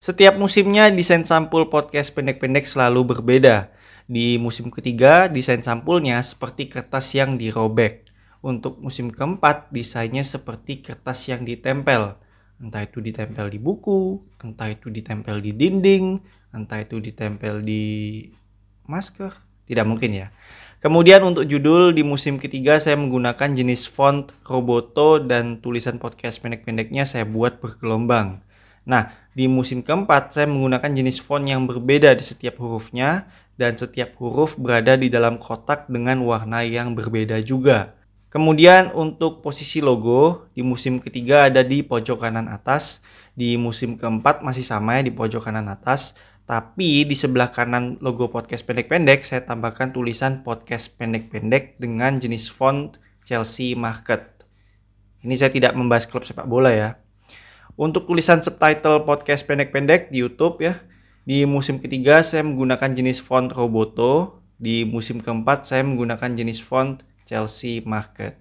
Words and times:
Setiap 0.00 0.40
musimnya 0.40 0.88
desain 0.88 1.28
sampul 1.28 1.68
podcast 1.68 2.16
pendek-pendek 2.16 2.64
selalu 2.64 3.12
berbeda. 3.12 3.68
Di 4.08 4.40
musim 4.40 4.72
ketiga, 4.72 5.28
desain 5.28 5.60
sampulnya 5.60 6.24
seperti 6.24 6.72
kertas 6.72 7.12
yang 7.12 7.36
dirobek. 7.36 8.08
Untuk 8.40 8.80
musim 8.80 9.12
keempat, 9.12 9.68
desainnya 9.68 10.24
seperti 10.24 10.80
kertas 10.80 11.28
yang 11.28 11.44
ditempel. 11.44 12.16
Entah 12.56 12.88
itu 12.88 13.04
ditempel 13.04 13.52
di 13.52 13.60
buku, 13.60 14.24
entah 14.40 14.72
itu 14.72 14.88
ditempel 14.88 15.44
di 15.44 15.52
dinding, 15.52 16.16
entah 16.56 16.80
itu 16.80 16.96
ditempel 16.96 17.60
di 17.60 18.24
masker. 18.88 19.36
Tidak 19.68 19.84
mungkin 19.84 20.16
ya. 20.16 20.32
Kemudian 20.80 21.20
untuk 21.28 21.44
judul 21.44 21.92
di 21.92 22.00
musim 22.00 22.40
ketiga 22.40 22.80
saya 22.80 22.96
menggunakan 22.96 23.52
jenis 23.52 23.84
font 23.84 24.32
Roboto 24.48 25.20
dan 25.20 25.60
tulisan 25.60 26.00
podcast 26.00 26.40
pendek-pendeknya 26.40 27.04
saya 27.04 27.28
buat 27.28 27.60
bergelombang. 27.60 28.40
Nah, 28.88 29.19
di 29.34 29.46
musim 29.46 29.80
keempat 29.80 30.34
saya 30.34 30.46
menggunakan 30.50 30.90
jenis 30.90 31.22
font 31.22 31.42
yang 31.46 31.64
berbeda 31.70 32.14
di 32.18 32.24
setiap 32.26 32.58
hurufnya 32.58 33.30
dan 33.54 33.76
setiap 33.76 34.16
huruf 34.18 34.56
berada 34.56 34.96
di 34.96 35.12
dalam 35.12 35.36
kotak 35.36 35.86
dengan 35.86 36.24
warna 36.24 36.64
yang 36.64 36.96
berbeda 36.96 37.38
juga. 37.44 37.94
Kemudian 38.30 38.94
untuk 38.94 39.42
posisi 39.42 39.82
logo 39.82 40.46
di 40.54 40.62
musim 40.62 41.02
ketiga 41.02 41.50
ada 41.50 41.66
di 41.66 41.82
pojok 41.82 42.22
kanan 42.22 42.46
atas, 42.46 43.02
di 43.34 43.58
musim 43.58 43.98
keempat 43.98 44.46
masih 44.46 44.62
sama 44.62 45.02
ya 45.02 45.10
di 45.10 45.12
pojok 45.12 45.50
kanan 45.50 45.66
atas, 45.66 46.14
tapi 46.46 47.06
di 47.06 47.18
sebelah 47.18 47.50
kanan 47.50 47.98
logo 47.98 48.30
podcast 48.30 48.62
pendek-pendek 48.66 49.26
saya 49.26 49.42
tambahkan 49.42 49.90
tulisan 49.90 50.46
podcast 50.46 50.94
pendek-pendek 50.94 51.78
dengan 51.82 52.22
jenis 52.22 52.50
font 52.50 52.98
Chelsea 53.26 53.74
Market. 53.74 54.46
Ini 55.20 55.34
saya 55.36 55.52
tidak 55.52 55.76
membahas 55.76 56.08
klub 56.08 56.24
sepak 56.24 56.48
bola 56.48 56.72
ya. 56.72 56.96
Untuk 57.80 58.04
tulisan 58.04 58.44
subtitle 58.44 59.08
podcast 59.08 59.48
pendek-pendek 59.48 60.12
di 60.12 60.20
YouTube 60.20 60.60
ya, 60.60 60.84
di 61.24 61.48
musim 61.48 61.80
ketiga 61.80 62.20
saya 62.20 62.44
menggunakan 62.44 62.92
jenis 62.92 63.24
font 63.24 63.48
Roboto, 63.48 64.44
di 64.60 64.84
musim 64.84 65.16
keempat 65.16 65.64
saya 65.64 65.80
menggunakan 65.88 66.36
jenis 66.36 66.60
font 66.60 67.00
Chelsea 67.24 67.80
Market. 67.88 68.36